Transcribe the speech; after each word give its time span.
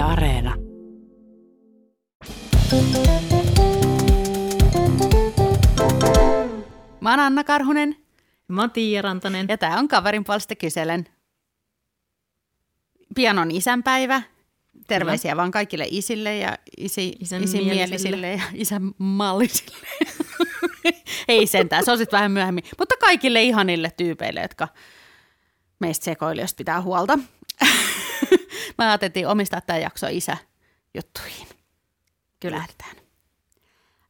Yle 0.00 0.08
Areena. 0.08 0.54
Mä 7.00 7.10
oon 7.10 7.20
Anna 7.20 7.44
Karhunen 7.44 7.96
Mä 8.48 8.60
oon 8.60 8.70
Tiia 8.70 9.02
Rantanen. 9.02 9.46
ja 9.48 9.58
tää 9.58 9.78
on 9.78 9.88
Kaverin 9.88 10.24
puolesta 10.24 10.54
kyselen. 10.54 11.06
Pian 13.14 13.38
on 13.38 13.50
isänpäivä. 13.50 14.22
Terveisiä 14.86 15.36
vaan 15.36 15.50
kaikille 15.50 15.86
isille 15.90 16.36
ja 16.36 16.58
isi, 16.76 17.12
Isän 17.20 17.44
isimielisille 17.44 18.32
ja 18.32 18.42
isänmallisille. 18.54 19.86
Ei 21.28 21.46
sentään, 21.46 21.84
se 21.84 21.92
on 21.92 21.98
sitten 21.98 22.16
vähän 22.18 22.32
myöhemmin. 22.32 22.64
Mutta 22.78 22.94
kaikille 23.00 23.42
ihanille 23.42 23.92
tyypeille, 23.96 24.40
jotka 24.40 24.68
meistä 25.80 26.04
sekoilijoista 26.04 26.56
pitää 26.56 26.82
huolta. 26.82 27.18
Mä 28.78 28.88
ajateltiin 28.88 29.28
omistaa 29.28 29.60
tämä 29.60 29.78
jakso 29.78 30.06
isäjuttuihin. 30.10 31.48
Kyllä. 32.40 32.56
Lähdetään. 32.56 32.96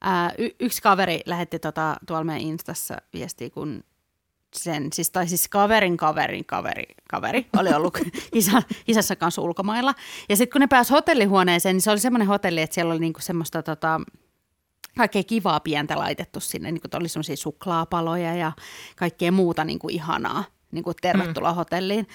Ää, 0.01 0.33
y- 0.39 0.57
yksi 0.61 0.83
kaveri 0.83 1.21
lähetti 1.27 1.59
tota, 1.59 1.97
tuolla 2.07 2.25
meidän 2.25 2.43
Instassa 2.43 2.97
viestiä, 3.15 3.51
kun 3.51 3.85
sen, 4.57 4.93
siis, 4.93 5.11
tai 5.11 5.29
siis 5.29 5.49
kaverin 5.49 5.97
kaverin 5.97 6.45
kaveri, 6.45 6.85
kaveri 7.11 7.47
oli 7.59 7.73
ollut 7.73 7.99
isä, 8.33 8.63
isässä 8.89 9.17
kanssa 9.17 9.43
ulkomailla. 9.43 9.95
Ja 10.29 10.37
sitten 10.37 10.53
kun 10.53 10.61
ne 10.61 10.67
pääsi 10.67 10.93
hotellihuoneeseen, 10.93 11.77
niin 11.77 11.83
se 11.83 11.91
oli 11.91 11.99
semmoinen 11.99 12.29
hotelli, 12.29 12.63
että 12.63 12.75
siellä 12.75 12.93
oli 12.93 13.01
niinku 13.01 13.21
semmoista 13.21 13.63
tota, 13.63 14.01
kaikkea 14.97 15.23
kivaa 15.23 15.61
pientä 15.61 15.99
laitettu 15.99 16.41
sinne. 16.41 16.73
Niin 16.73 16.81
oli 16.95 17.09
semmoisia 17.09 17.37
suklaapaloja 17.37 18.35
ja 18.35 18.53
kaikkea 18.97 19.33
muuta 19.33 19.65
niinku 19.65 19.89
ihanaa. 19.89 20.45
Niin 20.73 20.85
kuin 20.85 20.97
tervetuloa 21.03 21.51
mm. 21.53 21.57
hotelliin. 21.57 22.07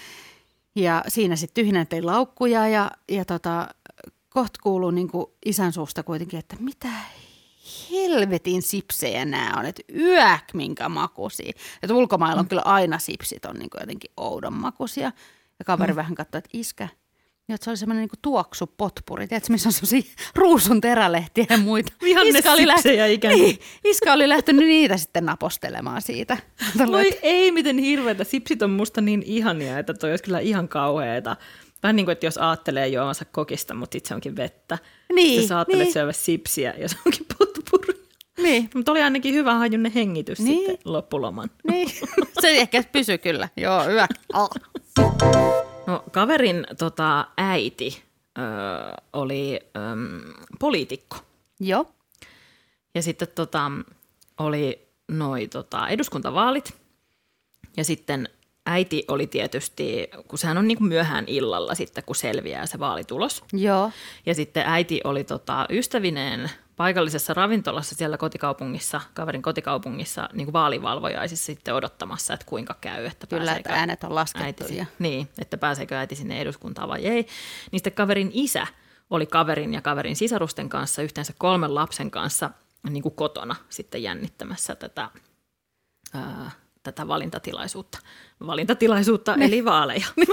Ja 0.76 1.04
siinä 1.08 1.36
sitten 1.36 1.64
tyhjennettiin 1.64 2.06
laukkuja 2.06 2.68
ja, 2.68 2.92
ja 3.10 3.26
tota, 3.26 3.68
kohta 4.30 4.60
kuuluu 4.64 4.92
niinku 4.92 5.38
isän 5.46 5.74
suusta 5.74 6.04
kuitenkin, 6.04 6.40
että 6.40 6.56
mitä 6.60 6.90
helvetin 7.92 8.62
sipsejä 8.62 9.26
nämä 9.26 9.54
on, 9.58 9.66
että 9.66 9.82
yäk 9.96 10.54
minkä 10.54 10.90
makuisia. 10.90 11.54
Että 11.84 11.96
ulkomailla 11.96 12.40
on 12.40 12.48
kyllä 12.48 12.62
aina 12.66 13.00
sipsit 13.00 13.46
on 13.46 13.56
niinku 13.56 13.78
jotenkin 13.80 14.12
oudon 14.18 14.54
makuisia. 14.54 15.12
Ja 15.60 15.66
kaveri 15.66 15.94
mm. 15.94 15.96
vähän 15.96 16.16
katsoi, 16.16 16.38
että 16.38 16.50
iskä, 16.54 16.88
ja 17.48 17.58
se 17.62 17.70
oli 17.70 17.78
semmoinen 17.78 18.02
niinku 18.02 18.16
tuoksupotpuri, 18.22 19.28
tiedätkö, 19.28 19.52
missä 19.54 19.70
on 19.70 19.74
semmoisia 19.74 20.14
ruusun 20.36 20.82
terälehtiä 20.82 21.46
ja 21.50 21.58
muita. 21.58 21.94
Vihannesipsejä 22.04 23.06
ikään 23.06 23.34
kuin. 23.38 23.46
niin, 23.46 23.60
iska 23.84 24.14
oli 24.14 24.30
lähtenyt 24.30 24.66
niitä 24.68 24.98
sitten 24.98 25.26
napostelemaan 25.26 26.02
siitä. 26.02 26.38
Voi 26.88 27.12
ei, 27.22 27.52
miten 27.52 27.78
hirveätä. 27.78 28.24
Sipsit 28.24 28.62
on 28.62 28.70
musta 28.70 29.02
niin 29.02 29.24
ihania, 29.26 29.80
että 29.80 29.94
toi 29.94 30.10
olisi 30.10 30.24
kyllä 30.24 30.40
ihan 30.40 30.68
kauheeta. 30.68 31.36
Vähän 31.84 31.96
niin 31.96 32.06
kuin, 32.06 32.14
että 32.14 32.26
jos 32.26 32.38
aattelee 32.38 32.88
juomansa 32.88 33.26
kokista, 33.26 33.74
mutta 33.74 33.98
itse 33.98 34.14
onkin 34.16 34.36
vettä. 34.36 34.78
Niin, 35.14 35.30
Sitten 35.30 35.48
sä 35.48 35.56
ajattelet 35.58 35.84
niin. 35.84 35.94
syövä 35.94 36.12
sipsiä 36.12 36.74
ja 36.78 36.90
se 36.90 36.96
onkin 37.06 37.26
potpuri. 37.38 38.06
Niin, 38.38 38.70
Mutta 38.76 38.92
oli 38.92 39.02
ainakin 39.02 39.34
hyvä 39.34 39.54
hajunne 39.56 39.92
hengitys 39.96 40.40
Niin. 40.40 40.58
sitten 40.58 40.94
loppuloman. 40.94 41.50
niin. 41.72 41.90
se 42.42 42.50
ehkä 42.50 42.84
pysyy 42.92 43.18
kyllä. 43.18 43.50
Joo, 43.58 43.90
yäk. 43.90 44.10
Ah. 44.34 44.50
Kaverin 46.16 46.68
tota, 46.78 47.28
äiti 47.38 48.04
ö, 48.38 48.42
oli 49.14 49.60
ö, 49.64 49.80
poliitikko. 50.60 51.18
Joo, 51.60 51.92
Ja 52.94 53.02
sitten 53.02 53.28
tota, 53.36 53.72
oli 54.38 54.88
noi 55.08 55.48
tota, 55.48 55.88
eduskuntavaalit. 55.88 56.74
Ja 57.78 57.84
sitten 57.84 58.30
äiti 58.66 59.06
oli 59.08 59.28
tietysti, 59.28 60.10
kun 60.28 60.40
sehän 60.40 60.58
on 60.58 60.68
niin 60.68 60.78
kuin 60.78 60.88
myöhään 60.88 61.24
illalla 61.28 61.76
sitten, 61.76 62.04
kun 62.04 62.16
selviää 62.16 62.66
se 62.66 62.80
vaalitulos. 62.80 63.44
joo. 63.54 63.92
Ja 64.26 64.36
sitten 64.36 64.64
äiti 64.68 65.02
oli 65.04 65.24
tota, 65.24 65.66
ystävineen 65.70 66.50
paikallisessa 66.76 67.34
ravintolassa 67.34 67.96
siellä 67.96 68.18
kotikaupungissa, 68.18 69.02
kaverin 69.14 69.42
kotikaupungissa, 69.42 70.30
niin 70.34 70.46
kuin 70.46 70.54
vaalivalvojaisissa 70.54 71.46
sitten 71.46 71.74
odottamassa, 71.74 72.34
että 72.34 72.46
kuinka 72.46 72.76
käy. 72.82 73.06
Että 73.06 73.28
Kyllä, 73.28 73.56
että 73.56 73.74
äänet 73.74 74.04
on 74.04 74.16
laskettu. 74.16 74.64
äiti, 74.64 74.78
ja... 74.78 74.86
Niin, 75.00 75.30
että 75.40 75.58
pääseekö 75.58 75.98
äiti 75.98 76.16
sinne 76.16 76.42
eduskuntaan 76.42 76.90
vai 76.90 77.06
ei. 77.06 77.28
Niin 77.72 77.80
sitten 77.80 77.94
kaverin 77.94 78.30
isä 78.34 78.68
oli 79.10 79.26
kaverin 79.26 79.74
ja 79.74 79.82
kaverin 79.82 80.16
sisarusten 80.16 80.70
kanssa, 80.70 81.02
yhteensä 81.02 81.34
kolmen 81.38 81.76
lapsen 81.76 82.12
kanssa 82.12 82.50
niin 82.90 83.04
kuin 83.04 83.16
kotona 83.16 83.56
sitten 83.70 84.04
jännittämässä 84.04 84.76
tätä, 84.76 85.10
ää, 86.14 86.52
tätä 86.84 87.08
valintatilaisuutta. 87.08 88.00
Valintatilaisuutta, 88.48 89.36
eli 89.36 89.66
vaaleja. 89.66 90.06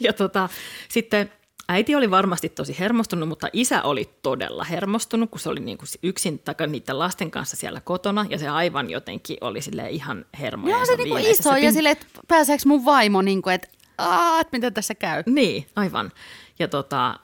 ja 0.00 0.12
tota, 0.12 0.48
sitten 0.88 1.32
äiti 1.72 1.94
oli 1.94 2.10
varmasti 2.10 2.48
tosi 2.48 2.76
hermostunut, 2.78 3.28
mutta 3.28 3.48
isä 3.52 3.82
oli 3.82 4.10
todella 4.22 4.64
hermostunut, 4.64 5.30
kun 5.30 5.40
se 5.40 5.48
oli 5.48 5.60
niin 5.60 5.78
kuin 5.78 5.88
yksin 6.02 6.38
taka 6.38 6.66
niiden 6.66 6.98
lasten 6.98 7.30
kanssa 7.30 7.56
siellä 7.56 7.80
kotona, 7.80 8.26
ja 8.28 8.38
se 8.38 8.48
aivan 8.48 8.90
jotenkin 8.90 9.36
oli 9.40 9.62
sille 9.62 9.90
ihan 9.90 10.24
hermoja. 10.40 10.76
Joo, 10.76 10.86
se 10.86 10.96
niinku 10.96 11.16
iso 11.16 11.56
ja 11.56 11.72
silleen, 11.72 11.92
että 11.92 12.06
pääseekö 12.28 12.62
mun 12.66 12.84
vaimo, 12.84 13.22
niinku, 13.22 13.48
että 13.50 13.68
aah, 13.98 14.40
että 14.40 14.56
miten 14.56 14.74
tässä 14.74 14.94
käy. 14.94 15.22
Niin, 15.26 15.66
aivan. 15.76 16.12
Ja 16.58 16.68
tota, 16.68 17.20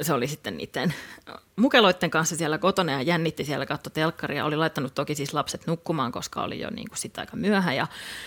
se 0.00 0.12
oli 0.12 0.26
sitten 0.28 0.56
niiden 0.56 0.94
mukeloiden 1.56 2.10
kanssa 2.10 2.36
siellä 2.36 2.58
kotona 2.58 2.92
ja 2.92 3.02
jännitti 3.02 3.44
siellä, 3.44 3.66
katto 3.66 3.90
telkkaria. 3.90 4.44
Oli 4.44 4.56
laittanut 4.56 4.94
toki 4.94 5.14
siis 5.14 5.34
lapset 5.34 5.66
nukkumaan, 5.66 6.12
koska 6.12 6.42
oli 6.42 6.60
jo 6.60 6.70
niin 6.70 6.88
kuin 6.88 6.98
sitä 6.98 7.20
aika 7.20 7.36
myöhä. 7.36 7.74
Ja 7.74 7.86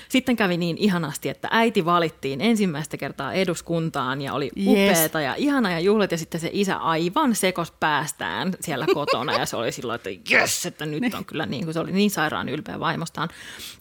sitten 0.10 0.36
kävi 0.36 0.58
niin 0.58 0.78
ihanasti, 0.78 1.30
että 1.30 1.48
äiti 1.52 1.86
valittiin 1.86 2.42
ensimmäistä 2.42 2.98
kertaa 2.98 3.34
eduskuntaan 3.34 4.22
ja 4.22 4.34
oli 4.34 4.52
Yes. 4.58 4.68
upeeta 4.68 5.22
ja 5.22 5.36
ihana 5.36 5.72
ja 5.72 5.80
juhlat. 5.80 6.12
Ja 6.12 6.18
sitten 6.18 6.42
se 6.42 6.50
isä 6.54 6.78
aivan 6.78 7.36
sekos 7.36 7.72
päästään 7.72 8.54
siellä 8.62 8.86
kotona 8.94 9.34
ja 9.34 9.46
se 9.46 9.56
oli 9.56 9.72
silloin, 9.72 9.96
että 9.96 10.10
jes, 10.30 10.66
että 10.66 10.86
nyt 10.86 11.14
on 11.14 11.26
kyllä 11.26 11.46
niin 11.46 11.64
kuin, 11.64 11.74
se 11.74 11.80
oli 11.80 11.92
niin 11.92 12.12
sairaan 12.12 12.50
ylpeä 12.50 12.80
vaimostaan. 12.80 13.30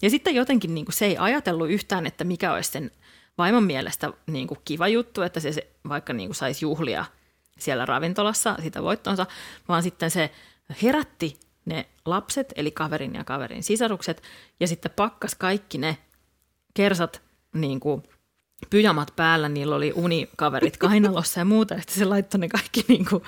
Ja 0.03 0.11
sitten 0.11 0.35
jotenkin 0.35 0.75
niin 0.75 0.85
kuin 0.85 0.95
se 0.95 1.07
ei 1.07 1.17
ajatellut 1.19 1.71
yhtään, 1.71 2.07
että 2.07 2.25
mikä 2.25 2.53
olisi 2.53 2.71
sen 2.71 2.91
vaimon 3.39 3.65
mielestä 3.65 4.13
niin 4.27 4.47
kuin 4.47 4.61
kiva 4.65 4.89
juttu, 4.89 5.23
että 5.23 5.41
se, 5.41 5.53
se 5.53 5.71
vaikka 5.89 6.13
niin 6.13 6.29
kuin 6.29 6.37
saisi 6.37 6.65
juhlia 6.65 7.05
siellä 7.59 7.87
ravintolassa 7.87 8.57
sitä 8.63 8.83
voittonsa, 8.83 9.27
vaan 9.69 9.83
sitten 9.83 10.11
se 10.11 10.31
herätti 10.83 11.41
ne 11.65 11.87
lapset, 12.05 12.53
eli 12.57 12.71
kaverin 12.71 13.15
ja 13.15 13.25
kaverin 13.25 13.63
sisarukset, 13.63 14.23
ja 14.61 14.69
sitten 14.69 14.93
pakkas 14.97 15.35
kaikki 15.35 15.79
ne 15.79 15.99
kersat 16.75 17.23
niin 17.55 17.81
kuin 17.81 18.03
pyjamat 18.71 19.13
päällä, 19.17 19.49
niillä 19.49 19.77
oli 19.77 19.93
unikaverit 19.95 20.77
kainalossa 20.77 21.41
ja 21.41 21.45
muuta, 21.45 21.75
ja 21.75 21.81
sitten 21.81 21.99
se 21.99 22.05
laittoi 22.05 22.41
ne 22.41 22.49
kaikki 22.49 22.85
niin 22.89 23.05
kuin 23.05 23.23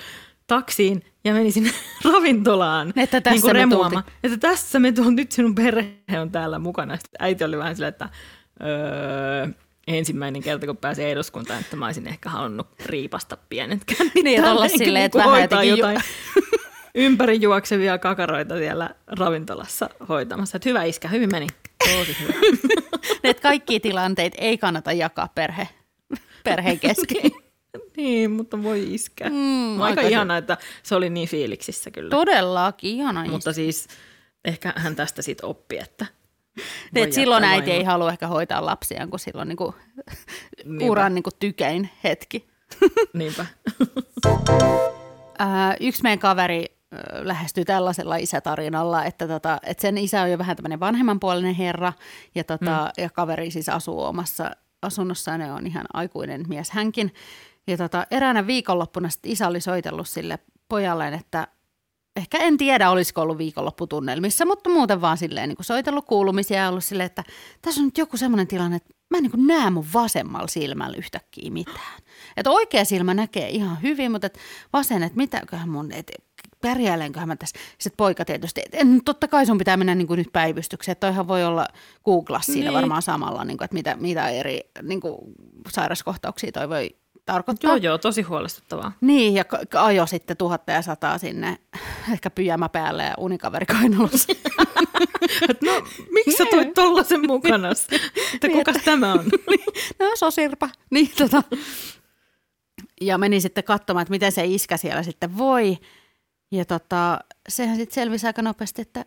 taksiin 0.47 1.03
ja 1.23 1.33
meni 1.33 1.51
sinne 1.51 1.71
ravintolaan 2.13 2.93
Että 2.95 3.21
tässä 3.21 3.31
niin 3.31 3.41
kuin 3.41 3.53
me 3.53 3.59
remuamaan. 3.59 4.03
Että 4.23 4.37
tässä 4.37 4.79
me 4.79 4.91
tuon, 4.91 5.15
nyt 5.15 5.31
sinun 5.31 5.55
perhe 5.55 6.19
on 6.21 6.31
täällä 6.31 6.59
mukana. 6.59 6.97
Sitten 6.97 7.17
äiti 7.19 7.43
oli 7.43 7.57
vähän 7.57 7.75
silleen, 7.75 7.89
että 7.89 8.09
öö, 8.61 9.47
ensimmäinen 9.87 10.43
kerta, 10.43 10.65
kun 10.65 10.77
pääsee 10.77 11.11
eduskuntaan, 11.11 11.59
että 11.59 11.75
mä 11.75 11.85
olisin 11.85 12.07
ehkä 12.07 12.29
halunnut 12.29 12.67
riipasta 12.85 13.37
pienet 13.49 13.85
kännit. 13.85 14.13
Niin, 14.13 14.39
että 14.39 14.51
olla 14.51 14.67
silleen, 14.67 15.05
että 15.05 15.17
kun 15.17 15.25
vähän 15.25 15.41
jotenkin 15.41 15.69
ju- 15.69 15.75
jotain 15.75 16.01
ympäri 16.95 17.41
juoksevia 17.41 17.97
kakaroita 17.97 18.57
siellä 18.57 18.89
ravintolassa 19.07 19.89
hoitamassa. 20.09 20.57
Että 20.57 20.69
hyvä 20.69 20.83
iskä, 20.83 21.07
hyvin 21.07 21.29
meni. 21.31 21.47
Tosi 21.79 22.17
hyvä. 22.21 22.33
Että 23.23 23.41
kaikkia 23.41 23.79
tilanteita 23.79 24.37
ei 24.39 24.57
kannata 24.57 24.91
jakaa 24.91 25.29
perhe, 25.35 25.67
perheen 26.43 26.79
kesken. 26.79 27.31
niin, 27.97 28.31
mutta 28.31 28.63
voi 28.63 28.93
iskä. 28.93 29.29
Mm, 29.29 29.81
aika 29.81 30.01
ihana, 30.01 30.37
että 30.37 30.57
se 30.83 30.95
oli 30.95 31.09
niin 31.09 31.29
fiiliksissä 31.29 31.91
kyllä. 31.91 32.09
Todellakin, 32.09 32.91
ihana 32.91 33.25
Mutta 33.25 33.53
siis 33.53 33.87
ehkä 34.45 34.73
hän 34.75 34.95
tästä 34.95 35.21
sitten 35.21 35.45
oppi, 35.49 35.77
että 35.77 36.05
Että 36.95 37.15
silloin 37.15 37.43
äiti 37.43 37.71
ei 37.71 37.77
vaimon. 37.77 37.91
halua 37.91 38.11
ehkä 38.11 38.27
hoitaa 38.27 38.65
lapsiaan, 38.65 39.09
kun 39.09 39.19
silloin 39.19 39.47
niin 39.47 39.57
kuin 39.57 39.73
Niinpä. 40.65 40.85
uran 40.85 41.15
niin 41.15 41.23
kuin 41.23 41.33
tykein 41.39 41.89
hetki. 42.03 42.47
Niinpä. 43.13 43.45
Ää, 45.39 45.75
yksi 45.79 46.03
meidän 46.03 46.19
kaveri 46.19 46.77
lähestyy 47.11 47.65
tällaisella 47.65 48.15
isätarinalla, 48.15 49.05
että, 49.05 49.27
tota, 49.27 49.59
että 49.63 49.81
sen 49.81 49.97
isä 49.97 50.21
on 50.21 50.31
jo 50.31 50.37
vähän 50.37 50.55
tämmöinen 50.55 50.79
vanhemmanpuolinen 50.79 51.55
herra 51.55 51.93
ja, 52.35 52.43
tota, 52.43 52.91
mm. 52.97 53.03
ja 53.03 53.09
kaveri 53.09 53.51
siis 53.51 53.69
asuu 53.69 54.03
omassa 54.03 54.51
asunnossaan 54.81 55.41
ja 55.41 55.53
on 55.53 55.67
ihan 55.67 55.85
aikuinen 55.93 56.45
mies 56.47 56.71
hänkin. 56.71 57.13
Ja 57.67 57.77
tota, 57.77 58.07
eräänä 58.11 58.47
viikonloppuna 58.47 59.09
sit 59.09 59.25
isä 59.25 59.47
oli 59.47 59.61
soitellut 59.61 60.07
sille 60.07 60.39
pojalleen, 60.69 61.13
että 61.13 61.47
ehkä 62.17 62.37
en 62.37 62.57
tiedä, 62.57 62.89
olisiko 62.89 63.21
ollut 63.21 63.37
viikonlopputunnelmissa, 63.37 64.45
mutta 64.45 64.69
muuten 64.69 65.01
vaan 65.01 65.17
silleen 65.17 65.49
niin 65.49 65.57
soitellut 65.61 66.05
kuulumisia 66.05 66.61
ja 66.61 66.69
ollut 66.69 66.83
silleen, 66.83 67.05
että 67.05 67.23
tässä 67.61 67.81
on 67.81 67.85
nyt 67.85 67.97
joku 67.97 68.17
semmoinen 68.17 68.47
tilanne, 68.47 68.75
että 68.75 68.93
mä 69.09 69.17
en 69.17 69.23
niin 69.23 69.47
näe 69.47 69.69
mun 69.69 69.85
vasemmalla 69.93 70.47
silmällä 70.47 70.97
yhtäkkiä 70.97 71.51
mitään. 71.51 72.01
Että 72.37 72.51
oikea 72.51 72.85
silmä 72.85 73.13
näkee 73.13 73.49
ihan 73.49 73.81
hyvin, 73.81 74.11
mutta 74.11 74.27
et 74.27 74.39
vasen, 74.73 75.03
että 75.03 75.17
mitäköhän 75.17 75.69
mun, 75.69 75.91
että 75.91 76.13
pärjäilenköhän 76.61 77.27
mä 77.27 77.35
tässä. 77.35 77.59
Sitten 77.77 77.97
poika 77.97 78.25
tietysti, 78.25 78.61
että 78.65 78.77
en, 78.77 79.01
totta 79.05 79.27
kai 79.27 79.45
sun 79.45 79.57
pitää 79.57 79.77
mennä 79.77 79.95
niin 79.95 80.07
kuin 80.07 80.17
nyt 80.17 80.31
päivystykseen, 80.33 80.91
että 80.91 81.07
toihan 81.07 81.27
voi 81.27 81.45
olla 81.45 81.67
Googlaa 82.05 82.41
siinä 82.41 82.63
Niin. 82.63 82.73
varmaan 82.73 83.01
samalla, 83.01 83.43
niin 83.45 83.57
kuin, 83.57 83.65
että 83.65 83.73
mitä, 83.73 83.95
mitä 83.95 84.29
eri 84.29 84.59
niin 84.81 85.01
kuin, 85.01 85.17
sairaskohtauksia 85.69 86.51
toi 86.51 86.69
voi 86.69 86.95
tarkoittaa. 87.27 87.71
Joo, 87.71 87.77
joo, 87.77 87.97
tosi 87.97 88.21
huolestuttavaa. 88.21 88.91
Niin, 89.01 89.33
ja 89.33 89.43
ajo 89.75 90.05
sitten 90.05 90.37
tuhatta 90.37 90.71
ja 90.71 90.81
sataa 90.81 91.17
sinne, 91.17 91.57
ehkä 92.13 92.29
pyjämä 92.29 92.69
päälle 92.69 93.03
ja 93.03 93.13
unikaveri 93.17 93.65
kainalossa. 93.65 94.33
no, 95.65 95.71
miksi 96.11 96.37
sä 96.37 96.45
toit 96.51 96.73
tollasen 96.73 97.27
mukana? 97.27 97.69
Että 98.33 98.49
kukas 98.49 98.75
tämä 98.85 99.13
on? 99.13 99.25
no, 99.99 100.11
sosirpa. 100.15 100.69
Niin, 100.89 101.11
tota. 101.17 101.43
Ja 103.01 103.17
meni 103.17 103.41
sitten 103.41 103.63
katsomaan, 103.63 104.01
että 104.01 104.11
miten 104.11 104.31
se 104.31 104.45
iskä 104.45 104.77
siellä 104.77 105.03
sitten 105.03 105.37
voi. 105.37 105.77
Ja 106.51 106.65
tota, 106.65 107.19
sehän 107.49 107.75
sitten 107.75 107.95
selvisi 107.95 108.27
aika 108.27 108.41
nopeasti, 108.41 108.81
että 108.81 109.05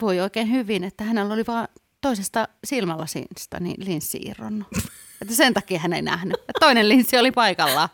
voi 0.00 0.20
oikein 0.20 0.50
hyvin, 0.50 0.84
että 0.84 1.04
hänellä 1.04 1.34
oli 1.34 1.44
vaan 1.46 1.68
toisesta 2.00 2.48
silmälasista 2.64 3.60
niin 3.60 3.86
linssi 3.86 4.18
irronnut. 4.24 4.68
Että 5.24 5.34
sen 5.34 5.54
takia 5.54 5.78
hän 5.78 5.92
ei 5.92 6.02
nähnyt. 6.02 6.36
Ja 6.48 6.54
toinen 6.60 6.88
linssi 6.88 7.18
oli 7.18 7.32
paikallaan. 7.32 7.88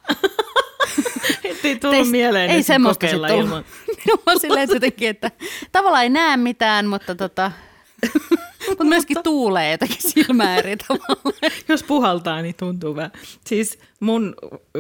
ei 1.64 1.76
tullut 1.76 2.10
mieleen 2.10 2.50
ei 2.50 2.62
semmoista 2.62 3.06
kokeilla 3.06 3.28
ilman. 3.28 3.64
Joo, 4.08 4.38
silleen 4.38 4.68
jotenkin, 4.72 5.08
että 5.08 5.30
tavallaan 5.72 6.02
ei 6.02 6.10
näe 6.10 6.36
mitään, 6.36 6.86
mutta 6.86 7.14
tota, 7.14 7.52
mutta 8.68 8.84
myöskin 8.84 9.16
tuulee 9.22 9.70
jotenkin 9.70 10.02
silmää 10.02 10.56
eri 10.56 10.76
tavalla. 10.76 11.32
Jos 11.68 11.82
puhaltaa, 11.82 12.42
niin 12.42 12.54
tuntuu 12.58 12.96
vähän. 12.96 13.12
Siis 13.46 13.78
mun 14.00 14.34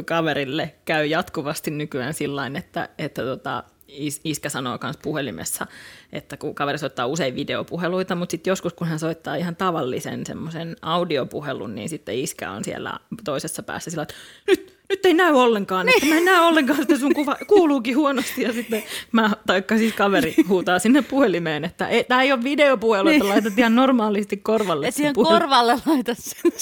kaverille 0.06 0.74
käy 0.84 1.06
jatkuvasti 1.06 1.70
nykyään 1.70 2.14
sillä 2.14 2.50
että, 2.58 2.88
että 2.98 3.22
tota, 3.22 3.64
is, 3.92 4.20
iskä 4.24 4.48
sanoo 4.48 4.78
myös 4.82 4.96
puhelimessa, 5.02 5.66
että 6.12 6.36
kun 6.36 6.54
kaveri 6.54 6.78
soittaa 6.78 7.06
usein 7.06 7.34
videopuheluita, 7.34 8.14
mutta 8.14 8.30
sitten 8.30 8.50
joskus 8.50 8.74
kun 8.74 8.86
hän 8.86 8.98
soittaa 8.98 9.34
ihan 9.34 9.56
tavallisen 9.56 10.26
semmoisen 10.26 10.76
audiopuhelun, 10.82 11.74
niin 11.74 11.88
sitten 11.88 12.18
iskä 12.18 12.50
on 12.50 12.64
siellä 12.64 12.98
toisessa 13.24 13.62
päässä 13.62 13.90
sillä, 13.90 14.02
että 14.02 14.14
nyt, 14.46 14.78
nyt 14.88 15.06
ei 15.06 15.14
näy 15.14 15.32
ollenkaan, 15.32 15.88
että 15.88 16.06
mä 16.06 16.16
en 16.16 16.24
näe 16.24 16.40
ollenkaan, 16.40 16.82
että 16.82 16.98
sun 16.98 17.14
kuva 17.14 17.36
kuuluukin 17.46 17.96
huonosti. 17.96 18.42
Ja 18.42 18.52
sitten 18.52 18.82
mä, 19.12 19.30
taikka 19.46 19.78
siis 19.78 19.94
kaveri 19.94 20.34
huutaa 20.48 20.78
sinne 20.78 21.02
puhelimeen, 21.02 21.64
että 21.64 21.88
ei, 21.88 22.04
tämä 22.04 22.22
ei 22.22 22.32
ole 22.32 22.42
videopuhelu, 22.42 23.08
että 23.08 23.24
niin. 23.24 23.32
laitat 23.32 23.58
ihan 23.58 23.74
normaalisti 23.74 24.36
korvalle. 24.36 24.86
Et 24.86 24.94
siihen 24.94 25.14
korvalle 25.14 25.80
laita 25.86 26.14
sen 26.14 26.52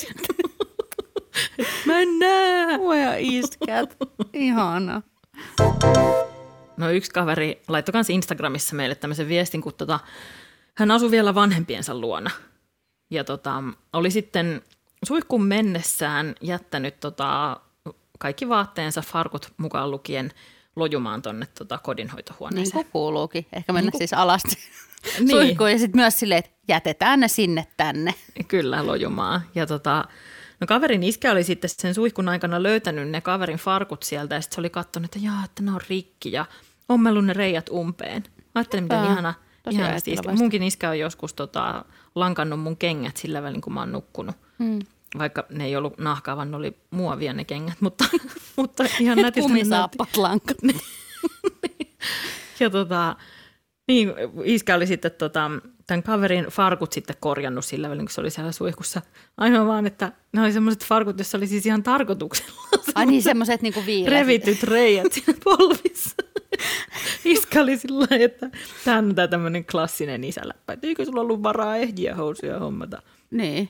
Mä 1.87 2.01
en 2.01 2.19
näe. 2.19 2.79
Voi 2.79 2.99
iskät. 3.19 3.97
Ihana. 4.33 5.03
No 6.79 6.91
yksi 6.91 7.11
kaveri 7.11 7.63
laittoi 7.69 7.93
myös 7.93 8.11
Instagramissa 8.11 8.77
meille 8.77 8.95
tämmöisen 8.95 9.29
viestin, 9.29 9.63
kun 9.63 9.75
tota, 9.75 10.01
hän 10.75 10.91
asui 10.91 11.11
vielä 11.11 11.35
vanhempiensa 11.35 11.95
luona. 11.95 12.31
Ja 13.11 13.25
tota, 13.25 13.63
oli 13.93 14.11
sitten 14.11 14.63
suihkun 15.05 15.45
mennessään 15.45 16.35
jättänyt 16.41 17.01
tota, 17.01 17.61
kaikki 18.19 18.49
vaatteensa, 18.49 19.03
farkut 19.03 19.53
mukaan 19.57 19.91
lukien, 19.91 20.33
lojumaan 20.77 21.23
tuonne 21.23 21.47
tota, 21.59 21.79
kodinhoitohuoneeseen. 21.79 22.65
Niin 22.65 22.85
kuin 22.85 22.93
kuuluukin. 22.93 23.47
Ehkä 23.53 23.73
mennä 23.73 23.91
niin 23.91 23.99
siis 23.99 24.13
alasti 24.13 24.57
niin. 25.19 25.31
suihkuun 25.31 25.71
ja 25.71 25.79
sitten 25.79 26.01
myös 26.01 26.19
silleen, 26.19 26.39
että 26.39 26.51
jätetään 26.69 27.21
ne 27.21 27.29
sinne 27.29 27.67
tänne. 27.77 28.15
Kyllä, 28.49 28.87
lojumaan. 28.87 29.41
Ja 29.55 29.67
tota, 29.67 30.05
No 30.61 30.67
kaverin 30.67 31.03
iskä 31.03 31.33
oli 31.33 31.45
sitten 31.45 31.71
sen 31.71 31.95
suihkun 31.95 32.29
aikana 32.29 32.63
löytänyt 32.63 33.09
ne 33.09 33.21
kaverin 33.21 33.59
farkut 33.59 34.03
sieltä 34.03 34.35
ja 34.35 34.41
sitten 34.41 34.55
se 34.55 34.61
oli 34.61 34.71
katsonut, 34.71 35.05
että 35.05 35.27
jaa, 35.27 35.45
että 35.45 35.63
ne 35.63 35.71
on 35.71 35.81
rikki 35.89 36.33
ja 36.33 36.47
ommellut 36.89 37.25
ne 37.25 37.33
reijät 37.33 37.69
umpeen. 37.69 38.23
Ajattelin, 38.55 38.85
miten 38.85 38.99
Ää, 38.99 39.13
ihana, 39.13 39.35
ihana 39.71 39.97
iskä. 40.07 40.33
Munkin 40.33 40.63
iskä 40.63 40.91
on 40.91 40.99
joskus 40.99 41.35
tota, 41.35 41.85
lankannut 42.15 42.61
mun 42.61 42.77
kengät 42.77 43.17
sillä 43.17 43.43
välin, 43.43 43.61
kun 43.61 43.73
mä 43.73 43.81
oon 43.81 43.93
nukkunut. 43.93 44.37
Hmm. 44.59 44.79
Vaikka 45.19 45.47
ne 45.51 45.65
ei 45.65 45.77
ollut 45.77 45.99
nahkaa, 45.99 46.37
vaan 46.37 46.51
ne 46.51 46.57
oli 46.57 46.77
muovia 46.91 47.33
ne 47.33 47.45
kengät, 47.45 47.81
mutta, 47.81 48.05
mutta 48.57 48.85
ihan 49.01 49.19
nätisti. 49.19 49.49
Kumisaappat 49.49 50.17
lankat. 50.17 50.57
ja 52.61 52.71
tota, 52.71 53.17
niin, 53.89 54.13
iskä 54.45 54.75
oli 54.75 54.87
sitten 54.87 55.13
tota, 55.19 55.51
tämän 55.87 56.03
kaverin 56.03 56.45
farkut 56.45 56.93
sitten 56.93 57.17
korjannut 57.21 57.65
sillä 57.65 57.91
välin, 57.91 58.05
kun 58.07 58.11
se 58.11 58.21
oli 58.21 58.31
siellä 58.31 58.53
suihkussa. 58.53 59.03
Ainoa 59.37 59.67
vaan, 59.67 59.87
että 59.87 60.13
ne 60.33 60.43
oli 60.43 60.53
semmoiset 60.53 60.85
farkut, 60.85 61.19
joissa 61.19 61.39
oli 61.39 61.47
siis 61.47 61.67
ihan 61.67 61.83
tarkoituksella. 61.83 62.53
Ai 62.95 63.07
niin, 63.07 63.23
semmoiset 63.23 63.63
niinku 63.63 63.83
viileät. 63.87 64.13
Revityt 64.13 64.63
reijät 64.63 65.13
siinä 65.13 65.35
polvissa. 65.45 66.17
Iska 67.25 67.61
oli 67.61 67.77
sillä 67.77 68.07
että 68.11 68.51
tämä 68.85 68.99
on 68.99 69.15
tämmöinen 69.31 69.65
klassinen 69.65 70.25
isäläppä. 70.25 70.73
Että 70.73 70.87
eikö 70.87 71.05
sulla 71.05 71.21
ollut 71.21 71.43
varaa 71.43 71.77
ehjiä 71.77 72.15
housuja 72.15 72.59
hommata? 72.59 73.03
Niin. 73.31 73.69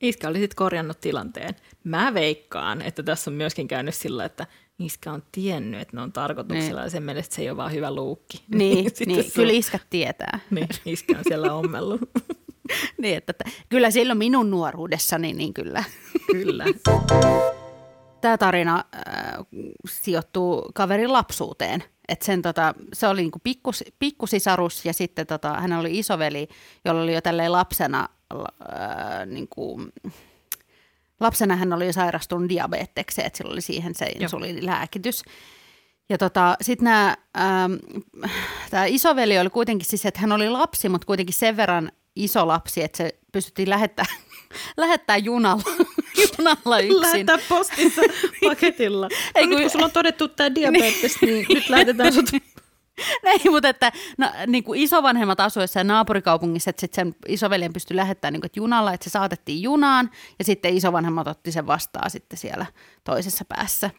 Iskä 0.00 0.28
oli 0.28 0.38
sitten 0.38 0.56
korjannut 0.56 1.00
tilanteen. 1.00 1.56
Mä 1.84 2.14
veikkaan, 2.14 2.82
että 2.82 3.02
tässä 3.02 3.30
on 3.30 3.34
myöskin 3.34 3.68
käynyt 3.68 3.94
sillä, 3.94 4.24
että 4.24 4.46
iskä 4.78 5.12
on 5.12 5.22
tiennyt, 5.32 5.80
että 5.80 5.96
ne 5.96 6.02
on 6.02 6.12
tarkoituksella 6.12 6.80
niin. 6.80 6.86
ja 6.86 6.90
sen 6.90 7.02
mielestä 7.02 7.34
se 7.34 7.42
ei 7.42 7.50
ole 7.50 7.56
vaan 7.56 7.72
hyvä 7.72 7.94
luukki. 7.94 8.44
Niin, 8.54 8.90
niin 9.06 9.32
kyllä 9.34 9.52
iskä 9.52 9.78
tietää. 9.90 10.40
Niin, 10.50 10.68
iskä 10.86 11.18
on 11.18 11.24
siellä 11.28 11.54
ommellut. 11.54 12.00
niin, 13.02 13.16
että, 13.16 13.30
että, 13.30 13.44
kyllä 13.68 13.90
silloin 13.90 14.18
minun 14.18 14.50
nuoruudessani, 14.50 15.32
niin 15.32 15.54
kyllä. 15.54 15.84
kyllä. 16.32 16.64
Tämä 18.20 18.38
tarina 18.38 18.84
äh, 18.94 19.46
sijoittuu 19.90 20.70
kaverin 20.74 21.12
lapsuuteen. 21.12 21.84
Et 22.10 22.22
sen, 22.22 22.42
tota, 22.42 22.74
se 22.92 23.06
oli 23.08 23.20
niinku 23.20 23.38
pikkus, 23.42 23.84
pikkusisarus 23.98 24.84
ja 24.84 24.92
sitten 24.92 25.26
tota, 25.26 25.52
hän 25.54 25.72
oli 25.72 25.98
isoveli, 25.98 26.48
jolla 26.84 27.02
oli 27.02 27.14
jo 27.14 27.20
tälleen 27.20 27.52
lapsena, 27.52 28.08
äh, 28.32 29.26
niinku, 29.26 29.80
lapsena 31.20 31.56
hän 31.56 31.72
oli 31.72 31.86
jo 31.86 31.92
sairastunut 31.92 32.48
diabetekseksi, 32.48 33.20
että 33.24 33.36
sillä 33.36 33.52
oli 33.52 33.60
siihen 33.60 33.94
se 33.94 34.06
insuliinilääkitys. 34.06 35.22
Ja 36.08 36.18
tota, 36.18 36.56
sitten 36.60 36.84
nämä, 36.84 37.16
ähm, 37.38 37.72
tämä 38.70 38.84
isoveli 38.84 39.38
oli 39.38 39.50
kuitenkin 39.50 39.86
siis, 39.86 40.06
että 40.06 40.20
hän 40.20 40.32
oli 40.32 40.50
lapsi, 40.50 40.88
mutta 40.88 41.06
kuitenkin 41.06 41.34
sen 41.34 41.56
verran 41.56 41.92
iso 42.16 42.46
lapsi, 42.46 42.82
että 42.82 42.96
se 42.96 43.18
pystyttiin 43.32 43.70
lähettämään 43.70 44.16
lähettää 44.76 45.16
junalla, 45.16 45.62
junalla 46.38 46.78
yksin. 46.80 47.00
Lähettää 47.00 47.38
postissa 47.48 48.02
paketilla. 48.48 49.08
Ei, 49.34 49.46
no 49.46 49.48
kun... 49.48 49.56
nyt 49.56 49.60
kun 49.60 49.70
sulla 49.70 49.84
on 49.84 49.92
todettu 49.92 50.28
tämä 50.28 50.54
diabetes, 50.54 51.22
niin, 51.22 51.34
niin 51.34 51.46
nyt 51.48 51.68
lähetetään 51.68 52.12
sut 52.12 52.30
ei, 53.24 53.50
mutta 53.50 53.68
että 53.68 53.92
no, 54.18 54.30
niin 54.46 54.64
kuin 54.64 54.80
isovanhemmat 54.80 55.40
asuessa 55.40 55.84
naapurikaupungissa, 55.84 56.70
että 56.70 56.80
sit 56.80 56.94
sen 56.94 57.14
isoveljen 57.28 57.72
pystyi 57.72 57.96
lähettämään 57.96 58.32
niin 58.32 58.40
kuin, 58.40 58.46
että 58.46 58.60
junalla, 58.60 58.92
että 58.92 59.04
se 59.04 59.10
saatettiin 59.10 59.62
junaan 59.62 60.10
ja 60.38 60.44
sitten 60.44 60.76
isovanhemmat 60.76 61.26
otti 61.26 61.52
sen 61.52 61.66
vastaan 61.66 62.10
sitten 62.10 62.38
siellä 62.38 62.66
toisessa 63.04 63.44
päässä. 63.48 63.90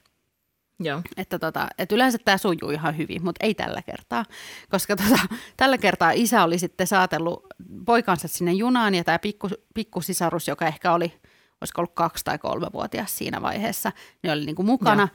Joo. 0.82 1.02
Että, 1.18 1.40
tota, 1.40 1.68
että 1.78 1.96
yleensä 1.96 2.18
tämä 2.18 2.38
sujuu 2.38 2.72
ihan 2.72 2.98
hyvin, 2.98 3.24
mutta 3.24 3.46
ei 3.46 3.56
tällä 3.56 3.82
kertaa, 3.82 4.26
koska 4.70 4.96
tota, 4.96 5.20
tällä 5.58 5.78
kertaa 5.78 6.12
isä 6.12 6.44
oli 6.44 6.60
sitten 6.60 6.88
saatellut 6.88 7.46
poikansa 7.86 8.28
sinne 8.28 8.54
junaan 8.54 8.96
ja 8.96 9.04
tämä 9.04 9.20
pikku, 9.20 9.50
pikkusisarus, 9.74 10.48
joka 10.48 10.68
ehkä 10.68 10.94
oli, 10.94 11.14
olisiko 11.62 11.82
ollut 11.82 11.94
kaksi 11.94 12.26
tai 12.26 12.38
kolme 12.38 12.68
vuotias 12.74 13.18
siinä 13.18 13.42
vaiheessa, 13.42 13.92
niin 14.24 14.34
oli 14.34 14.46
niin 14.46 14.56
kuin 14.56 14.66
mukana. 14.66 15.08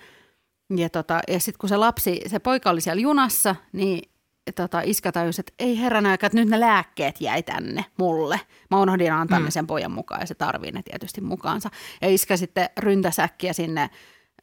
Joo. 0.70 0.78
Ja, 0.78 0.90
tota, 0.90 1.20
ja 1.28 1.40
sitten 1.40 1.58
kun 1.58 1.68
se 1.68 1.76
lapsi, 1.76 2.20
se 2.26 2.38
poika 2.38 2.70
oli 2.70 2.80
siellä 2.80 3.02
junassa, 3.02 3.56
niin 3.72 4.10
tota, 4.54 4.80
iskä 4.80 5.12
tajusi, 5.12 5.40
että 5.40 5.52
ei 5.58 5.80
herran 5.80 6.06
aika, 6.06 6.26
että 6.26 6.38
nyt 6.38 6.48
ne 6.48 6.60
lääkkeet 6.60 7.20
jäi 7.20 7.42
tänne 7.42 7.84
mulle. 7.98 8.40
Mä 8.70 8.80
unohdin 8.80 9.12
antaa 9.12 9.38
mm. 9.38 9.44
ne 9.44 9.50
sen 9.50 9.66
pojan 9.66 9.92
mukaan 9.92 10.20
ja 10.20 10.26
se 10.26 10.34
tarvii 10.34 10.72
ne 10.72 10.82
tietysti 10.82 11.20
mukaansa. 11.20 11.70
Ja 12.02 12.08
iskä 12.08 12.36
sitten 12.36 12.68
ryntäsäkkiä 12.78 13.52
sinne 13.52 13.90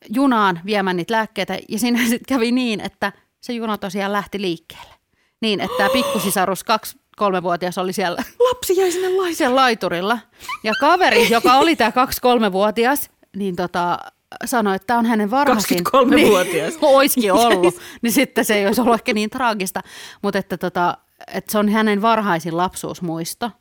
junaan 0.10 0.60
viemään 0.66 0.98
niitä 0.98 1.14
lääkkeitä 1.14 1.60
ja 1.70 1.80
siinä 1.80 2.00
sitten 2.10 2.36
kävi 2.36 2.52
niin, 2.52 2.82
että 2.82 3.12
se 3.42 3.54
juna 3.54 3.78
tosiaan 3.78 4.14
lähti 4.14 4.42
liikkeelle. 4.42 4.94
Niin, 5.42 5.60
että 5.60 5.78
tämä 5.78 5.90
pikkusisarus 5.90 6.64
kaksi 6.64 6.98
kolmevuotias 7.18 7.78
oli 7.78 7.94
siellä. 7.94 8.24
Lapsi 8.50 8.78
jäi 8.78 8.92
sinne 8.92 9.08
laiturilla. 9.08 9.36
Siellä 9.36 9.56
laiturilla. 9.56 10.20
Ja 10.64 10.74
kaveri, 10.80 11.30
joka 11.30 11.54
oli 11.54 11.76
tämä 11.76 11.92
kaksi 11.92 12.22
kolmevuotias, 12.22 13.10
niin 13.36 13.56
tota, 13.56 14.00
sanoi, 14.46 14.76
että 14.76 14.88
tämä 14.88 15.00
on 15.00 15.06
hänen 15.06 15.32
varhaisin. 15.32 15.80
23-vuotias. 15.80 16.74
Niin, 16.74 16.80
oiskin 16.96 17.34
ollut. 17.34 17.76
niin 18.02 18.14
sitten 18.14 18.46
se 18.46 18.56
ei 18.56 18.68
olisi 18.68 18.82
ollut 18.82 18.94
ehkä 18.94 19.14
niin 19.14 19.30
traagista. 19.30 19.82
Mutta 20.22 20.40
että, 20.40 20.58
tota, 20.58 20.98
että 21.34 21.52
se 21.52 21.58
on 21.58 21.70
hänen 21.70 22.02
varhaisin 22.02 22.58
lapsuusmuisto. 22.58 23.52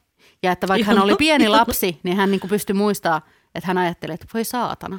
Ja 0.43 0.53
että 0.53 0.69
vaikka 0.69 0.87
hän 0.87 1.03
oli 1.03 1.15
pieni 1.17 1.49
lapsi, 1.49 2.01
niin 2.03 2.17
hän 2.17 2.31
niin 2.31 2.41
pystyi 2.49 2.75
muistamaan, 2.75 3.23
että 3.55 3.67
hän 3.67 3.79
ajatteli, 3.79 4.13
että 4.13 4.27
voi 4.35 4.45
saatana. 4.45 4.99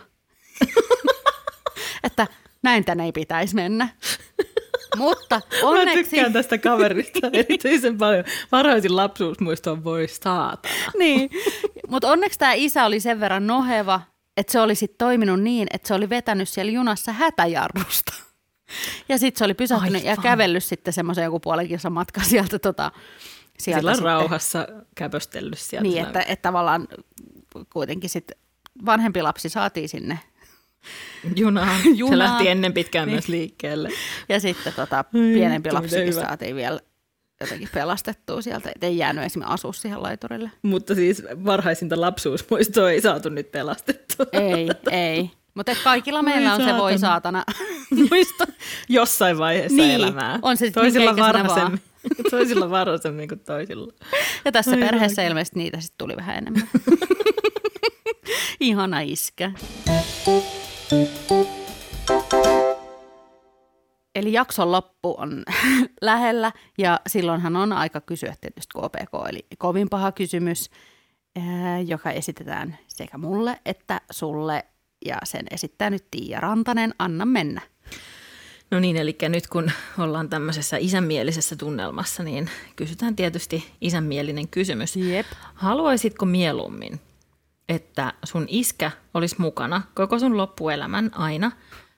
Että 2.04 2.28
näin 2.64 2.86
tänne 2.86 3.06
ei 3.06 3.12
pitäisi 3.12 3.56
mennä. 3.56 3.90
Mutta 4.98 5.42
onneksi... 5.64 5.96
Mä 5.96 6.04
tykkään 6.04 6.34
tästä 6.34 6.58
kaverista 6.58 7.30
erityisen 7.34 7.98
paljon. 7.98 8.26
Varhaisin 8.52 8.96
lapsuusmuisto 8.96 9.72
on 9.72 9.84
voi 9.84 10.08
saatana. 10.08 10.74
niin, 10.98 11.30
mutta 11.88 12.12
onneksi 12.12 12.40
tämä 12.40 12.54
isä 12.54 12.86
oli 12.86 13.00
sen 13.00 13.20
verran 13.20 13.48
noheva, 13.48 14.02
että 14.38 14.52
se 14.52 14.60
oli 14.60 14.76
sitten 14.76 14.98
toiminut 14.98 15.42
niin, 15.42 15.68
että 15.74 15.88
se 15.88 15.94
oli 15.94 16.10
vetänyt 16.10 16.50
siellä 16.50 16.72
junassa 16.72 17.12
hätäjarrusta. 17.12 18.14
Ja 19.10 19.18
sitten 19.18 19.40
se 19.40 19.46
oli 19.46 19.54
pysähtynyt 19.54 20.02
Aivan. 20.02 20.10
ja 20.10 20.18
kävellyt 20.18 20.64
sitten 20.64 20.94
semmoisen 20.94 21.24
joku 21.24 21.40
puolen 21.40 21.68
kilsan 21.68 21.94
matka 21.94 22.22
sieltä. 22.22 22.60
Tota, 22.60 22.92
sieltä 23.60 23.80
Sillä 23.80 23.94
sitten. 23.94 24.06
rauhassa 24.06 24.68
käpöstellyt 24.96 25.60
sieltä. 25.60 25.84
Niin, 25.90 26.06
että, 26.06 26.22
että 26.22 26.42
tavallaan 26.42 26.88
kuitenkin 27.74 28.10
sitten 28.10 28.38
vanhempi 28.86 29.22
lapsi 29.22 29.50
saatiin 29.50 29.90
sinne 29.90 30.20
Junaan. 31.36 31.82
Se 31.84 31.90
Junaan. 31.90 32.20
lähti 32.20 32.48
ennen 32.48 32.74
pitkään 32.74 33.08
Niin. 33.08 33.14
myös 33.16 33.28
liikkeelle. 33.28 33.90
Ja 34.30 34.40
sitten 34.40 34.74
tota, 34.74 34.98
Ai 34.98 35.04
pienempi 35.34 35.72
lapsikin 35.72 36.08
hyvä. 36.08 36.22
saatiin 36.22 36.56
vielä 36.56 36.80
jotenkin 37.42 37.70
pelastettua 37.74 38.42
sieltä, 38.42 38.70
et 38.76 38.84
ei 38.84 38.98
jäänyt 38.98 39.24
esimerkiksi 39.24 39.54
asua 39.54 39.74
siihen 39.74 40.04
laiturille. 40.04 40.52
Mutta 40.62 40.96
siis 40.96 41.24
varhaisinta 41.46 42.02
lapsuusmuistoa 42.02 42.92
ei 42.92 43.02
saatu 43.02 43.30
nyt 43.30 43.52
pelastettua. 43.52 44.26
Ei, 44.32 44.70
ei. 44.92 45.32
Mutta 45.54 45.72
kaikilla 45.84 46.24
Voi 46.24 46.30
meillä 46.34 46.54
on 46.54 46.64
se 46.64 46.74
voi 46.78 46.98
saatana. 47.00 47.44
saatana 47.48 47.68
muisto. 48.10 48.46
Jossain 48.90 49.38
vaiheessa 49.38 49.78
Niin, 49.78 49.92
elämää. 49.96 50.40
on 50.42 50.58
se 50.58 50.72
toisilla 50.72 51.16
varhaisemmin, 51.18 51.82
toisilla 52.30 52.70
varhaisemmin 52.70 53.28
kuin 53.28 53.40
toisilla. 53.40 53.94
Ja 54.46 54.52
tässä 54.52 54.72
Ai 54.72 54.78
perheessä 54.78 55.24
ilmeisesti 55.28 55.60
niitä 55.60 55.80
sitten 55.80 55.98
tuli 55.98 56.16
vähän 56.16 56.38
enemmän. 56.38 56.70
Ihana 58.60 59.00
iskä. 59.02 59.52
Eli 64.16 64.34
jakson 64.34 64.72
loppu 64.72 65.16
on 65.18 65.44
lähellä 66.02 66.52
ja 66.78 67.00
silloinhan 67.08 67.56
on 67.56 67.74
aika 67.74 68.02
kysyä 68.02 68.36
tietysti 68.42 68.74
KPK, 68.74 69.30
eli 69.30 69.46
kovin 69.58 69.90
paha 69.90 70.12
kysymys, 70.12 70.70
ää, 71.36 71.80
joka 71.80 72.12
esitetään 72.12 72.78
sekä 72.88 73.18
mulle 73.18 73.60
että 73.66 74.02
sulle 74.12 74.66
ja 75.06 75.18
sen 75.24 75.46
esittää 75.52 75.90
nyt 75.90 76.06
Tiia 76.12 76.40
Rantanen. 76.40 76.94
Anna 77.00 77.26
mennä. 77.26 77.62
No 78.72 78.80
niin, 78.80 78.98
eli 78.98 79.18
nyt 79.30 79.48
kun 79.48 79.72
ollaan 79.98 80.30
tämmöisessä 80.30 80.78
isänmielisessä 80.78 81.56
tunnelmassa, 81.56 82.24
niin 82.24 82.50
kysytään 82.76 83.16
tietysti 83.16 83.72
isänmielinen 83.82 84.48
kysymys. 84.48 84.96
Jep. 84.96 85.26
Haluaisitko 85.54 86.26
mieluummin, 86.26 87.00
että 87.70 88.14
sun 88.24 88.46
iskä 88.48 88.92
olisi 89.14 89.36
mukana 89.38 89.82
koko 89.94 90.20
sun 90.20 90.38
loppuelämän 90.38 91.12
aina, 91.14 91.52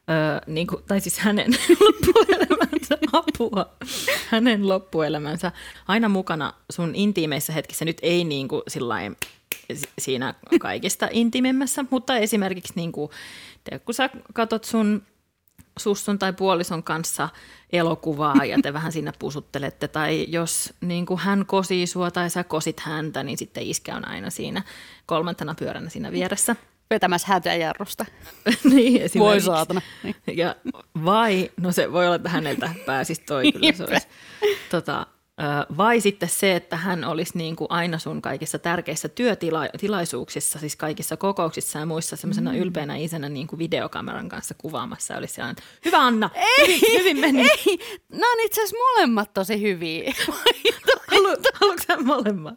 öö, 0.10 0.39
niin 0.48 0.67
kuin, 0.67 0.84
tai 0.88 1.01
siis 1.01 1.19
hänen 1.19 1.51
loppuelämänsä 1.79 2.98
apua, 3.13 3.69
hänen 4.29 4.67
loppuelämänsä 4.67 5.51
aina 5.88 6.10
mukana 6.10 6.53
sun 6.69 6.95
intiimeissä 6.95 7.53
hetkissä, 7.53 7.86
nyt 7.86 7.98
ei 8.01 8.24
niin 8.24 8.48
kuin 8.48 8.62
sillain 8.67 9.17
si- 9.74 9.89
siinä 10.00 10.34
kaikista 10.60 11.07
intiimimmässä, 11.12 11.86
mutta 11.89 12.17
esimerkiksi 12.17 12.74
niin 12.75 12.91
kuin, 12.91 13.12
tiedät, 13.63 13.84
kun 13.84 13.93
sä 13.95 14.10
katot 14.34 14.63
sun 14.63 15.03
sussun 15.79 16.20
tai 16.20 16.34
puolison 16.34 16.84
kanssa 16.84 17.29
elokuvaa 17.72 18.46
ja 18.46 18.58
te 18.63 18.74
vähän 18.74 18.91
siinä 18.91 19.13
pusuttelette. 19.20 19.88
Tai 19.88 20.25
jos 20.29 20.74
niin 20.82 21.05
kuin 21.05 21.20
hän 21.20 21.46
kosii 21.46 21.88
sua 21.88 22.12
tai 22.12 22.29
sä 22.29 22.44
kosit 22.44 22.79
häntä, 22.79 23.24
niin 23.24 23.38
sitten 23.38 23.63
iskä 23.63 23.96
on 23.96 24.08
aina 24.08 24.29
siinä 24.29 24.63
kolmantena 25.05 25.55
pyöränä 25.55 25.89
siinä 25.89 26.12
vieressä. 26.12 26.55
Vetämässä 26.89 27.27
hätyä 27.27 27.55
jarrusta. 27.55 28.05
niin, 28.74 29.01
Voi 29.20 29.41
saatana. 29.41 29.82
Niin. 30.03 30.15
Ja 30.34 30.55
vai, 31.05 31.51
no 31.58 31.72
se 31.72 31.91
voi 31.91 32.05
olla, 32.05 32.15
että 32.15 32.29
häneltä 32.29 32.70
pääsisi 32.86 33.22
toi 33.22 33.51
kyllä. 33.51 33.72
Se 33.72 33.84
olisi, 33.84 34.08
tota, 34.72 35.08
vai 35.77 36.01
sitten 36.01 36.30
se, 36.30 36.56
että 36.56 36.75
hän 36.77 37.04
olisi 37.04 37.38
niin 37.38 37.56
kuin 37.56 37.72
aina 37.72 38.00
sun 38.00 38.22
kaikissa 38.22 38.60
tärkeissä 38.60 39.10
työtilaisuuksissa, 39.10 40.60
siis 40.60 40.75
kaikissa 40.75 41.18
kokouksissa 41.18 41.80
ja 41.80 41.86
muissa 41.86 42.15
semmoisena 42.15 42.51
mm. 42.51 42.58
ylpeänä 42.58 42.96
isänä 42.96 43.30
niin 43.30 43.48
kuin 43.48 43.60
videokameran 43.60 44.30
kanssa 44.30 44.56
kuvaamassa. 44.58 45.13
Ja 45.13 45.18
olisi 45.18 45.34
sellainen, 45.34 45.63
hyvä 45.86 46.00
Anna, 46.00 46.30
hyvin, 46.62 46.82
hyvin 46.98 47.20
meni. 47.20 47.42
Ei, 47.42 47.80
nämä 48.10 48.32
on 48.32 48.39
itse 48.46 48.62
asiassa 48.62 48.77
molemmat 48.77 49.34
tosi 49.34 49.62
hyviä. 49.62 50.13
Halu, 51.12 51.27
haluatko 51.54 51.84
sä 51.88 51.98
molemmat? 51.98 52.54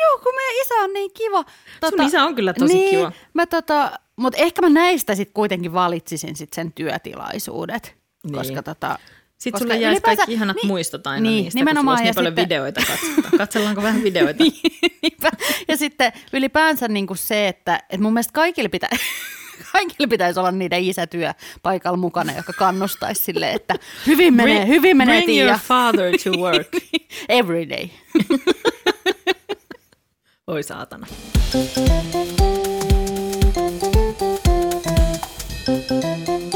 Joo, 0.00 0.18
kun 0.18 0.34
meidän 0.34 0.60
isä 0.62 0.74
on 0.74 0.92
niin 0.92 1.10
kiva. 1.14 1.44
Sun 1.90 2.02
isä 2.02 2.24
on 2.24 2.34
kyllä 2.34 2.52
tosi 2.52 2.74
niin, 2.74 2.90
kiva. 2.90 3.12
Mä 3.34 3.46
tota, 3.46 3.92
mutta 4.16 4.38
ehkä 4.38 4.62
mä 4.62 4.68
näistä 4.68 5.14
sitten 5.14 5.34
kuitenkin 5.34 5.72
valitsisin 5.72 6.36
sit 6.36 6.52
sen 6.52 6.72
työtilaisuudet. 6.72 7.96
Niin. 8.24 8.34
Koska 8.34 8.62
tota, 8.62 8.98
sitten 9.38 9.58
sulle 9.58 9.76
jäisi 9.76 9.92
ylipäänsä, 9.96 10.16
kaikki 10.16 10.32
ihanat 10.32 10.56
niin, 10.56 10.66
muistot 10.66 11.06
aina 11.06 11.20
niin, 11.30 11.44
niistä, 11.44 11.58
nimenomaan, 11.60 11.96
kun 11.96 12.02
niin 12.02 12.08
ja 12.08 12.14
paljon 12.14 12.30
sitten, 12.32 12.44
videoita 12.44 12.80
katsotaan. 12.80 13.38
Katsellaanko 13.38 13.82
vähän 13.82 14.02
videoita? 14.02 14.44
Niin, 14.44 14.60
niinpä. 15.02 15.30
ja 15.68 15.76
sitten 15.76 16.12
ylipäänsä 16.32 16.88
niin 16.88 17.06
kuin 17.06 17.16
se, 17.18 17.48
että, 17.48 17.76
että 17.76 18.02
mun 18.02 18.12
mielestä 18.12 18.32
kaikille 18.32 18.68
pitää... 18.68 18.90
kaikille 19.72 20.06
pitäisi 20.06 20.40
olla 20.40 20.50
niiden 20.50 20.84
isätyö 20.84 21.32
paikalla 21.62 21.96
mukana, 21.96 22.36
joka 22.36 22.52
kannustaisi 22.52 23.24
sille, 23.24 23.52
että 23.52 23.74
hyvin 24.06 24.34
menee, 24.34 24.56
bring, 24.56 24.68
hyvin 24.68 24.96
menee 24.96 25.16
Bring 25.16 25.26
tiiä. 25.26 25.44
your 25.44 25.58
father 25.58 26.12
to 26.24 26.30
work. 26.42 26.68
Niin, 26.72 27.08
every 27.28 27.68
day. 27.68 27.88
Oi 30.46 30.62
saatana. 30.62 31.06
Thank 35.66 36.52
you. 36.52 36.53